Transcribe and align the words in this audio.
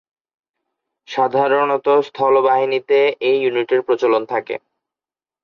সাধারণত 1.07 1.87
স্থল 2.07 2.33
বাহিনীতে 2.47 2.99
এই 3.21 3.37
ইউনিটের 3.41 3.81
প্রচলন 3.81 4.21
থাকে। 4.25 4.55